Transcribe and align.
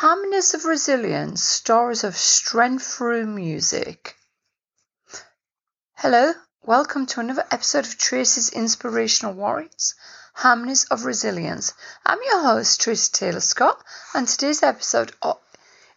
Harmonies 0.00 0.52
of 0.52 0.66
Resilience 0.66 1.42
Stories 1.42 2.04
of 2.04 2.18
Strength 2.18 2.86
Through 2.86 3.28
Music. 3.28 4.14
Hello, 5.94 6.34
welcome 6.62 7.06
to 7.06 7.20
another 7.20 7.46
episode 7.50 7.86
of 7.86 7.96
Tracy's 7.96 8.50
Inspirational 8.50 9.32
Warriors 9.32 9.94
Harmonies 10.34 10.84
of 10.90 11.06
Resilience. 11.06 11.72
I'm 12.04 12.18
your 12.26 12.42
host, 12.42 12.78
Tracy 12.82 13.10
Taylor 13.10 13.40
Scott, 13.40 13.82
and 14.12 14.28
today's 14.28 14.62
episode 14.62 15.14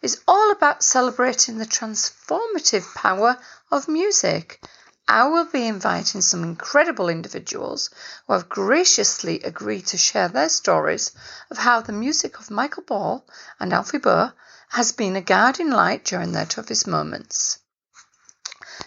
is 0.01 0.21
all 0.25 0.49
about 0.49 0.81
celebrating 0.81 1.57
the 1.57 1.65
transformative 1.65 2.95
power 2.95 3.37
of 3.69 3.89
music. 3.89 4.63
I 5.11 5.23
will 5.23 5.45
be 5.45 5.65
inviting 5.65 6.21
some 6.21 6.43
incredible 6.43 7.09
individuals 7.09 7.89
who 8.27 8.33
have 8.33 8.47
graciously 8.47 9.41
agreed 9.41 9.87
to 9.87 9.97
share 9.97 10.27
their 10.27 10.49
stories 10.49 11.13
of 11.49 11.57
how 11.57 11.81
the 11.81 11.91
music 11.91 12.37
of 12.39 12.51
Michael 12.51 12.83
Ball 12.83 13.25
and 13.59 13.73
Alfie 13.73 13.97
Boe 13.97 14.33
has 14.69 14.91
been 14.91 15.15
a 15.15 15.21
guiding 15.21 15.71
light 15.71 16.05
during 16.05 16.31
their 16.31 16.45
toughest 16.45 16.85
moments. 16.85 17.57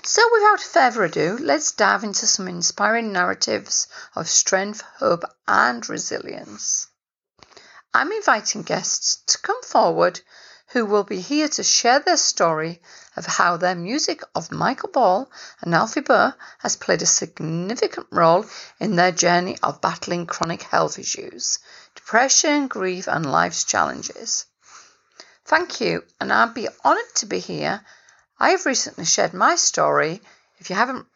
So, 0.05 0.23
without 0.33 0.61
further 0.61 1.03
ado, 1.03 1.39
let's 1.41 1.73
dive 1.73 2.05
into 2.05 2.29
some 2.29 2.47
inspiring 2.47 3.11
narratives 3.11 3.89
of 4.15 4.31
strength, 4.31 4.83
hope, 4.99 5.25
and 5.49 5.89
resilience. 5.89 6.87
I'm 7.93 8.13
inviting 8.13 8.63
guests 8.63 9.17
to 9.27 9.39
come 9.39 9.61
forward 9.65 10.21
who 10.73 10.87
will 10.87 11.05
be 11.05 11.21
here 11.21 11.49
to 11.49 11.63
share 11.63 12.01
their 12.01 12.17
story 12.17 12.81
of 13.15 13.27
how 13.27 13.59
their 13.59 13.75
music 13.75 14.23
of 14.35 14.51
Michael 14.51 14.89
Ball 14.89 15.31
and 15.61 15.75
Alfie 15.75 16.01
Boe 16.01 16.33
has 16.61 16.77
played 16.77 17.03
a 17.03 17.07
significant 17.07 18.07
role 18.11 18.47
in 18.81 18.97
their 18.97 19.13
journey 19.13 19.59
of 19.63 19.83
battling 19.83 20.25
chronic 20.25 20.63
health 20.63 20.99
issues, 20.99 21.59
depression, 21.95 22.69
grief, 22.69 23.07
and 23.07 23.31
life's 23.31 23.65
challenges. 23.65 24.47
Thank 25.45 25.83
you, 25.83 26.05
and 26.19 26.33
I'd 26.33 26.55
be 26.55 26.69
honoured 26.83 27.15
to 27.17 27.27
be 27.27 27.39
here. 27.39 27.85
I 28.39 28.51
have 28.51 28.65
recently 28.65 29.05
shared 29.05 29.35
my 29.35 29.57
story. 29.57 30.23
If 30.59 30.71
you 30.71 30.77
haven't 30.77 31.07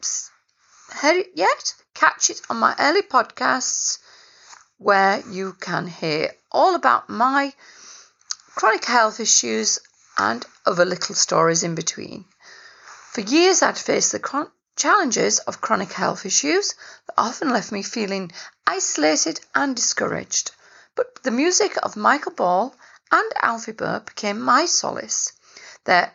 heard 0.90 1.16
it 1.16 1.30
yet, 1.34 1.74
catch 1.94 2.28
it 2.28 2.42
on 2.50 2.58
my 2.58 2.76
early 2.78 3.02
podcasts 3.02 4.00
where 4.76 5.22
you 5.30 5.54
can 5.54 5.86
hear 5.86 6.32
all 6.52 6.74
about 6.74 7.08
my 7.08 7.54
chronic 8.56 8.86
health 8.86 9.20
issues, 9.20 9.78
and 10.16 10.46
other 10.64 10.86
little 10.86 11.14
stories 11.14 11.62
in 11.62 11.74
between. 11.74 12.24
For 13.12 13.20
years, 13.20 13.62
I'd 13.62 13.76
faced 13.76 14.12
the 14.12 14.50
challenges 14.76 15.38
of 15.40 15.60
chronic 15.60 15.92
health 15.92 16.24
issues 16.24 16.74
that 17.06 17.14
often 17.18 17.50
left 17.50 17.70
me 17.70 17.82
feeling 17.82 18.32
isolated 18.66 19.40
and 19.54 19.76
discouraged. 19.76 20.52
But 20.94 21.22
the 21.22 21.30
music 21.30 21.76
of 21.82 21.96
Michael 21.96 22.32
Ball 22.32 22.74
and 23.12 23.32
Alfie 23.42 23.72
Boe 23.72 24.00
became 24.00 24.40
my 24.40 24.64
solace. 24.64 25.32
Their 25.84 26.12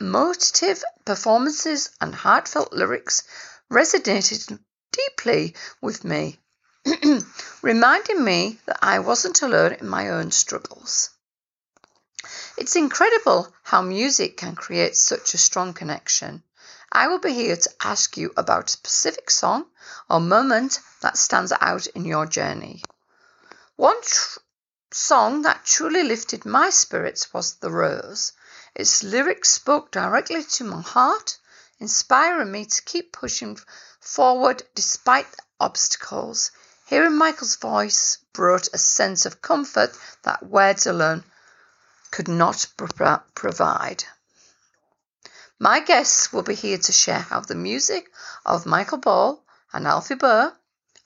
emotive 0.00 0.82
performances 1.04 1.90
and 2.00 2.14
heartfelt 2.14 2.72
lyrics 2.72 3.24
resonated 3.70 4.58
deeply 4.90 5.54
with 5.82 6.02
me 6.02 6.40
reminding 7.62 8.22
me 8.22 8.58
that 8.66 8.78
I 8.82 8.98
wasn't 8.98 9.40
alone 9.42 9.72
in 9.72 9.88
my 9.88 10.10
own 10.10 10.30
struggles. 10.30 11.10
It's 12.56 12.76
incredible 12.76 13.52
how 13.62 13.82
music 13.82 14.36
can 14.36 14.54
create 14.54 14.96
such 14.96 15.34
a 15.34 15.38
strong 15.38 15.72
connection. 15.74 16.42
I 16.92 17.08
will 17.08 17.18
be 17.18 17.32
here 17.32 17.56
to 17.56 17.70
ask 17.82 18.16
you 18.16 18.32
about 18.36 18.66
a 18.66 18.72
specific 18.72 19.30
song 19.30 19.66
or 20.08 20.20
moment 20.20 20.78
that 21.00 21.18
stands 21.18 21.52
out 21.60 21.86
in 21.88 22.04
your 22.04 22.26
journey. 22.26 22.82
One 23.76 24.00
tr- 24.02 24.38
song 24.92 25.42
that 25.42 25.64
truly 25.64 26.04
lifted 26.04 26.44
my 26.44 26.70
spirits 26.70 27.32
was 27.34 27.56
The 27.56 27.70
Rose. 27.70 28.32
Its 28.74 29.02
lyrics 29.02 29.50
spoke 29.50 29.90
directly 29.90 30.44
to 30.44 30.64
my 30.64 30.82
heart, 30.82 31.38
inspiring 31.80 32.52
me 32.52 32.66
to 32.66 32.82
keep 32.82 33.12
pushing 33.12 33.58
forward 33.98 34.62
despite 34.76 35.26
obstacles. 35.58 36.52
Hearing 36.86 37.16
Michael's 37.16 37.56
voice 37.56 38.18
brought 38.34 38.68
a 38.74 38.78
sense 38.78 39.24
of 39.24 39.40
comfort 39.40 39.96
that 40.22 40.44
words 40.44 40.86
alone 40.86 41.24
could 42.10 42.28
not 42.28 42.66
provide. 42.76 44.04
My 45.58 45.80
guests 45.80 46.30
will 46.30 46.42
be 46.42 46.54
here 46.54 46.76
to 46.76 46.92
share 46.92 47.20
how 47.20 47.40
the 47.40 47.54
music 47.54 48.12
of 48.44 48.66
Michael 48.66 48.98
Ball 48.98 49.42
and 49.72 49.86
Alfie 49.86 50.14
Boe, 50.14 50.52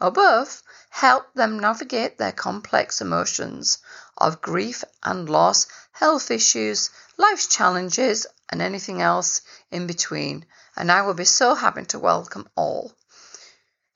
or 0.01 0.11
both, 0.11 0.65
helped 0.91 1.37
them 1.37 1.61
navigate 1.61 2.19
their 2.19 2.33
complex 2.33 3.01
emotions 3.01 3.79
of 4.17 4.43
grief 4.43 4.83
and 5.05 5.29
loss, 5.29 5.69
health 5.93 6.33
issues, 6.33 6.91
life's 7.17 7.47
challenges, 7.47 8.27
and 8.49 8.61
anything 8.61 9.01
else 9.01 9.43
in 9.71 9.87
between. 9.87 10.45
And 10.75 10.91
I 10.91 11.03
will 11.03 11.15
be 11.15 11.25
so 11.25 11.55
happy 11.55 11.85
to 11.85 12.01
welcome 12.01 12.49
all. 12.57 12.98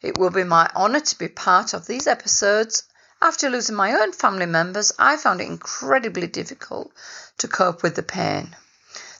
It 0.02 0.18
will 0.18 0.30
be 0.30 0.44
my 0.44 0.68
honour 0.74 1.00
to 1.00 1.18
be 1.18 1.28
part 1.28 1.74
of 1.74 1.86
these 1.86 2.08
episodes. 2.08 2.82
After 3.20 3.48
losing 3.48 3.76
my 3.76 3.92
own 3.92 4.12
family 4.12 4.46
members, 4.46 4.92
I 4.98 5.16
found 5.16 5.40
it 5.40 5.46
incredibly 5.46 6.26
difficult 6.26 6.92
to 7.38 7.46
cope 7.46 7.84
with 7.84 7.94
the 7.94 8.02
pain. 8.02 8.56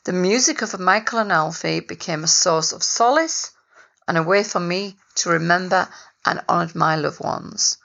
The 0.04 0.12
music 0.12 0.60
of 0.60 0.81
Michael 0.81 1.20
and 1.20 1.31
Alfie 1.31 1.78
became 1.78 2.25
a 2.25 2.28
source 2.28 2.72
of 2.72 2.82
solace 2.82 3.53
and 4.09 4.19
a 4.19 4.22
way 4.25 4.43
for 4.43 4.59
me 4.59 4.98
to 5.15 5.31
remember 5.31 5.88
and 6.26 6.43
honour 6.48 6.72
my 6.75 6.97
loved 6.97 7.20
ones. 7.20 7.78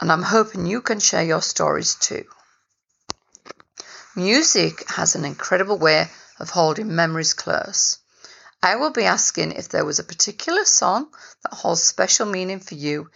And 0.00 0.12
I'm 0.12 0.22
hoping 0.22 0.66
you 0.66 0.80
can 0.80 1.00
share 1.00 1.24
your 1.24 1.42
stories 1.42 1.96
too. 1.96 2.26
Music 4.14 4.88
has 4.90 5.16
an 5.16 5.24
incredible 5.24 5.78
way 5.78 6.08
of 6.38 6.50
holding 6.50 6.94
memories 6.94 7.34
close. 7.34 7.98
I 8.66 8.74
will 8.74 8.90
be 8.90 9.04
asking 9.04 9.52
if 9.52 9.68
there 9.68 9.84
was 9.84 10.00
a 10.00 10.10
particular 10.12 10.64
song 10.64 11.14
that 11.44 11.54
holds 11.54 11.84
special 11.84 12.26
meaning 12.26 12.58
for 12.58 12.74
you 12.74 13.12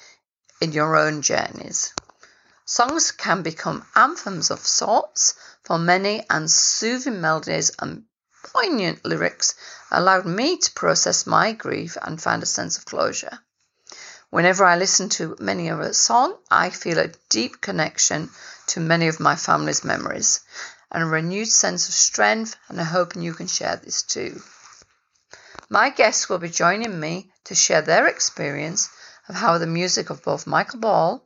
in 0.60 0.70
your 0.70 0.94
own 0.94 1.22
journeys. 1.22 1.92
Songs 2.64 3.10
can 3.10 3.42
become 3.42 3.84
anthems 3.96 4.52
of 4.52 4.64
sorts 4.64 5.34
for 5.64 5.76
many, 5.76 6.24
and 6.30 6.48
soothing 6.48 7.20
melodies 7.20 7.72
and 7.80 8.04
poignant 8.44 9.04
lyrics 9.04 9.56
allowed 9.90 10.24
me 10.24 10.56
to 10.56 10.70
process 10.70 11.26
my 11.26 11.50
grief 11.50 11.96
and 12.00 12.22
find 12.22 12.44
a 12.44 12.46
sense 12.46 12.78
of 12.78 12.84
closure. 12.84 13.40
Whenever 14.28 14.64
I 14.64 14.76
listen 14.76 15.08
to 15.18 15.36
many 15.40 15.66
of 15.66 15.80
a 15.80 15.92
song, 15.92 16.38
I 16.48 16.70
feel 16.70 17.00
a 17.00 17.12
deep 17.28 17.60
connection 17.60 18.30
to 18.68 18.78
many 18.78 19.08
of 19.08 19.18
my 19.18 19.34
family's 19.34 19.82
memories 19.82 20.42
and 20.92 21.02
a 21.02 21.06
renewed 21.06 21.48
sense 21.48 21.88
of 21.88 21.94
strength, 21.94 22.54
and 22.68 22.80
I 22.80 22.84
hope 22.84 23.16
you 23.16 23.34
can 23.34 23.48
share 23.48 23.74
this 23.74 24.04
too. 24.04 24.40
My 25.72 25.90
guests 25.90 26.28
will 26.28 26.38
be 26.38 26.50
joining 26.50 26.98
me 26.98 27.30
to 27.44 27.54
share 27.54 27.80
their 27.80 28.08
experience 28.08 28.88
of 29.28 29.36
how 29.36 29.56
the 29.56 29.68
music 29.68 30.10
of 30.10 30.20
both 30.20 30.44
Michael 30.44 30.80
Ball 30.80 31.24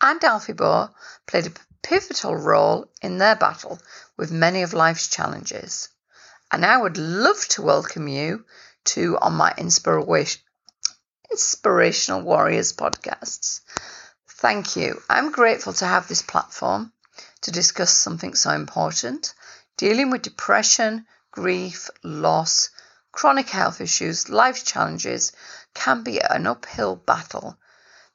and 0.00 0.24
Alfie 0.24 0.52
Boe 0.52 0.90
played 1.28 1.46
a 1.46 1.52
pivotal 1.80 2.34
role 2.34 2.90
in 3.02 3.18
their 3.18 3.36
battle 3.36 3.78
with 4.16 4.32
many 4.32 4.62
of 4.64 4.74
life's 4.74 5.06
challenges. 5.06 5.90
And 6.50 6.66
I 6.66 6.76
would 6.76 6.96
love 6.98 7.46
to 7.50 7.62
welcome 7.62 8.08
you 8.08 8.44
to 8.86 9.16
on 9.18 9.34
my 9.34 9.54
inspiration 9.56 10.42
Inspirational 11.30 12.22
Warriors 12.22 12.72
podcasts. 12.72 13.60
Thank 14.28 14.74
you. 14.74 15.00
I'm 15.08 15.30
grateful 15.30 15.72
to 15.74 15.86
have 15.86 16.08
this 16.08 16.22
platform 16.22 16.92
to 17.42 17.52
discuss 17.52 17.96
something 17.96 18.34
so 18.34 18.50
important 18.50 19.34
dealing 19.76 20.10
with 20.10 20.22
depression, 20.22 21.06
grief, 21.30 21.90
loss, 22.02 22.70
chronic 23.14 23.48
health 23.48 23.80
issues, 23.80 24.28
life 24.28 24.64
challenges 24.64 25.30
can 25.72 26.02
be 26.02 26.20
an 26.20 26.48
uphill 26.48 26.96
battle. 26.96 27.56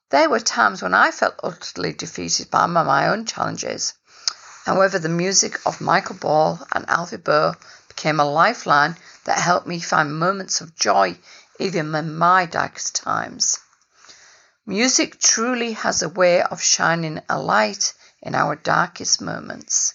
There 0.10 0.30
were 0.30 0.42
times 0.42 0.82
when 0.82 0.94
I 0.94 1.12
felt 1.12 1.40
utterly 1.42 1.94
defeated 1.94 2.52
by 2.52 2.66
my 2.66 3.08
own 3.08 3.26
challenges. 3.26 3.94
However, 4.66 5.00
the 5.00 5.08
music 5.08 5.66
of 5.66 5.80
Michael 5.80 6.18
Ball 6.18 6.60
and 6.74 6.90
Alfie 6.90 7.16
Boe 7.16 7.56
became 7.88 8.20
a 8.20 8.26
lifeline 8.26 8.98
that 9.24 9.40
helped 9.40 9.68
me 9.68 9.80
find 9.80 10.20
moments 10.20 10.60
of 10.60 10.76
joy 10.76 11.18
even 11.60 11.96
in 11.96 12.18
my 12.18 12.46
darkest 12.46 12.96
times. 12.96 13.58
Music 14.66 15.18
truly 15.20 15.74
has 15.74 16.02
a 16.02 16.10
way 16.10 16.44
of 16.44 16.62
shining 16.62 17.22
a 17.30 17.40
light 17.40 17.94
in 18.22 18.36
our 18.36 18.56
darkest 18.58 19.22
moments 19.22 19.94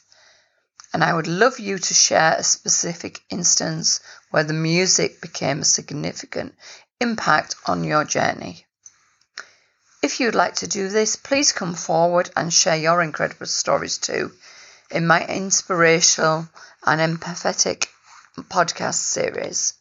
and 0.94 1.02
I 1.02 1.12
would 1.12 1.26
love 1.26 1.58
you 1.58 1.76
to 1.76 1.92
share 1.92 2.36
a 2.38 2.44
specific 2.44 3.20
instance 3.28 3.98
where 4.30 4.44
the 4.44 4.52
music 4.52 5.20
became 5.20 5.60
a 5.60 5.64
significant 5.64 6.54
impact 7.00 7.56
on 7.66 7.82
your 7.82 8.04
journey. 8.04 8.64
If 10.02 10.20
you'd 10.20 10.36
like 10.36 10.54
to 10.56 10.68
do 10.68 10.88
this, 10.88 11.16
please 11.16 11.50
come 11.50 11.74
forward 11.74 12.30
and 12.36 12.54
share 12.54 12.76
your 12.76 13.02
incredible 13.02 13.46
stories 13.46 13.98
too 13.98 14.34
in 14.88 15.04
my 15.04 15.26
inspirational 15.26 16.48
and 16.86 17.00
empathetic 17.00 17.88
podcast 18.38 18.94
series. 18.94 19.74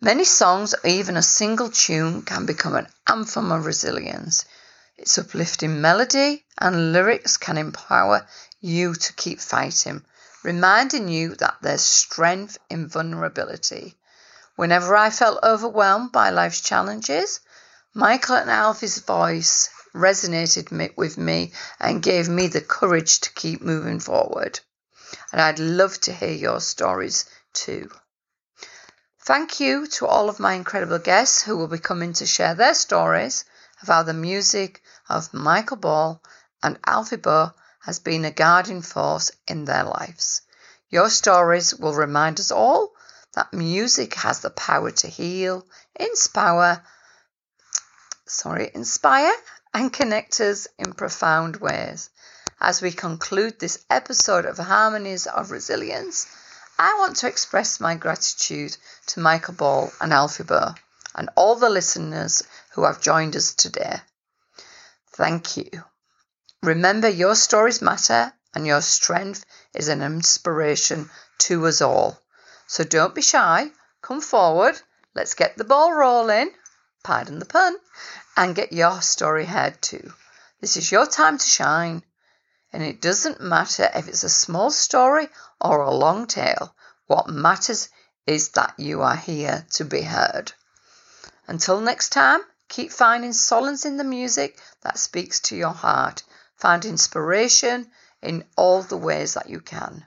Many 0.00 0.24
songs 0.24 0.72
or 0.72 0.88
even 0.88 1.18
a 1.18 1.22
single 1.22 1.68
tune 1.68 2.22
can 2.22 2.46
become 2.46 2.74
an 2.74 2.88
anthem 3.06 3.52
of 3.52 3.66
resilience. 3.66 4.46
Its 4.96 5.18
uplifting 5.18 5.82
melody 5.82 6.46
and 6.56 6.94
lyrics 6.94 7.36
can 7.36 7.58
empower 7.58 8.26
you 8.66 8.94
to 8.94 9.12
keep 9.12 9.40
fighting, 9.40 10.04
reminding 10.42 11.08
you 11.08 11.34
that 11.36 11.56
there's 11.62 11.82
strength 11.82 12.58
in 12.68 12.88
vulnerability. 12.88 13.96
Whenever 14.56 14.96
I 14.96 15.10
felt 15.10 15.42
overwhelmed 15.42 16.12
by 16.12 16.30
life's 16.30 16.60
challenges, 16.60 17.40
Michael 17.94 18.36
and 18.36 18.50
Alfie's 18.50 18.98
voice 18.98 19.70
resonated 19.94 20.96
with 20.96 21.16
me 21.16 21.52
and 21.80 22.02
gave 22.02 22.28
me 22.28 22.48
the 22.48 22.60
courage 22.60 23.20
to 23.20 23.32
keep 23.32 23.62
moving 23.62 24.00
forward. 24.00 24.60
And 25.32 25.40
I'd 25.40 25.58
love 25.58 26.00
to 26.00 26.12
hear 26.12 26.32
your 26.32 26.60
stories 26.60 27.24
too. 27.52 27.90
Thank 29.22 29.60
you 29.60 29.86
to 29.86 30.06
all 30.06 30.28
of 30.28 30.38
my 30.38 30.54
incredible 30.54 30.98
guests 30.98 31.42
who 31.42 31.56
will 31.56 31.68
be 31.68 31.78
coming 31.78 32.12
to 32.14 32.26
share 32.26 32.54
their 32.54 32.74
stories 32.74 33.44
of 33.82 33.88
how 33.88 34.02
the 34.02 34.14
music 34.14 34.82
of 35.08 35.32
Michael 35.32 35.78
Ball 35.78 36.22
and 36.62 36.78
Alfie 36.86 37.16
Boe 37.16 37.52
has 37.86 38.00
been 38.00 38.24
a 38.24 38.30
guiding 38.32 38.82
force 38.82 39.30
in 39.46 39.64
their 39.64 39.84
lives. 39.84 40.42
Your 40.90 41.08
stories 41.08 41.72
will 41.72 41.94
remind 41.94 42.40
us 42.40 42.50
all 42.50 42.92
that 43.34 43.52
music 43.52 44.14
has 44.14 44.40
the 44.40 44.50
power 44.50 44.90
to 44.90 45.06
heal, 45.06 45.64
inspire, 45.94 46.82
sorry, 48.26 48.72
inspire 48.74 49.32
and 49.72 49.92
connect 49.92 50.40
us 50.40 50.66
in 50.80 50.94
profound 50.94 51.56
ways. 51.56 52.10
As 52.60 52.82
we 52.82 52.90
conclude 52.90 53.60
this 53.60 53.84
episode 53.88 54.46
of 54.46 54.58
Harmonies 54.58 55.28
of 55.28 55.52
Resilience, 55.52 56.26
I 56.80 56.96
want 56.98 57.16
to 57.18 57.28
express 57.28 57.78
my 57.78 57.94
gratitude 57.94 58.76
to 59.06 59.20
Michael 59.20 59.54
Ball 59.54 59.92
and 60.00 60.12
Alfie 60.12 60.42
Boe 60.42 60.74
and 61.14 61.30
all 61.36 61.54
the 61.54 61.70
listeners 61.70 62.42
who 62.72 62.82
have 62.82 63.00
joined 63.00 63.36
us 63.36 63.54
today. 63.54 64.00
Thank 65.12 65.56
you. 65.56 65.84
Remember, 66.62 67.08
your 67.08 67.34
stories 67.34 67.80
matter 67.80 68.32
and 68.54 68.66
your 68.66 68.80
strength 68.80 69.44
is 69.74 69.88
an 69.88 70.02
inspiration 70.02 71.10
to 71.38 71.66
us 71.66 71.80
all. 71.80 72.18
So 72.66 72.82
don't 72.82 73.14
be 73.14 73.22
shy. 73.22 73.70
Come 74.02 74.20
forward. 74.20 74.80
Let's 75.14 75.34
get 75.34 75.56
the 75.56 75.64
ball 75.64 75.92
rolling. 75.92 76.50
Pardon 77.04 77.38
the 77.38 77.44
pun. 77.44 77.76
And 78.36 78.54
get 78.54 78.72
your 78.72 79.00
story 79.02 79.44
heard 79.44 79.80
too. 79.80 80.12
This 80.60 80.76
is 80.76 80.90
your 80.90 81.06
time 81.06 81.38
to 81.38 81.46
shine. 81.46 82.02
And 82.72 82.82
it 82.82 83.00
doesn't 83.00 83.40
matter 83.40 83.90
if 83.94 84.08
it's 84.08 84.24
a 84.24 84.28
small 84.28 84.70
story 84.70 85.28
or 85.60 85.82
a 85.82 85.94
long 85.94 86.26
tale. 86.26 86.74
What 87.06 87.28
matters 87.28 87.88
is 88.26 88.48
that 88.50 88.74
you 88.76 89.02
are 89.02 89.16
here 89.16 89.66
to 89.74 89.84
be 89.84 90.02
heard. 90.02 90.52
Until 91.46 91.80
next 91.80 92.08
time, 92.08 92.40
keep 92.68 92.90
finding 92.90 93.32
solace 93.32 93.84
in 93.84 93.98
the 93.98 94.04
music 94.04 94.58
that 94.82 94.98
speaks 94.98 95.38
to 95.40 95.56
your 95.56 95.72
heart. 95.72 96.24
Find 96.56 96.84
inspiration 96.84 97.90
in 98.22 98.44
all 98.56 98.82
the 98.82 98.96
ways 98.96 99.34
that 99.34 99.50
you 99.50 99.60
can. 99.60 100.06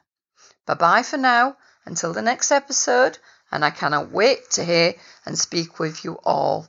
Bye 0.65 0.73
bye 0.73 1.03
for 1.03 1.17
now 1.17 1.57
until 1.85 2.13
the 2.13 2.21
next 2.21 2.51
episode, 2.51 3.17
and 3.51 3.63
I 3.63 3.69
cannot 3.69 4.11
wait 4.11 4.49
to 4.51 4.65
hear 4.65 4.95
and 5.25 5.37
speak 5.37 5.79
with 5.79 6.03
you 6.03 6.19
all. 6.23 6.67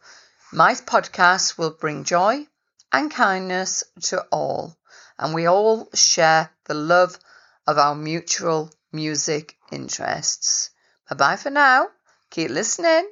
My 0.52 0.74
podcast 0.74 1.58
will 1.58 1.70
bring 1.70 2.04
joy 2.04 2.46
and 2.92 3.10
kindness 3.10 3.84
to 4.02 4.26
all, 4.30 4.76
and 5.18 5.34
we 5.34 5.46
all 5.46 5.88
share 5.94 6.50
the 6.64 6.74
love 6.74 7.18
of 7.66 7.78
our 7.78 7.94
mutual 7.94 8.70
music 8.92 9.56
interests. 9.70 10.70
Bye 11.08 11.16
bye 11.16 11.36
for 11.36 11.50
now. 11.50 11.88
Keep 12.30 12.50
listening 12.50 13.10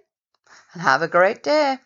and 0.73 0.83
have 0.83 1.03
a 1.03 1.09
great 1.09 1.43
day. 1.43 1.79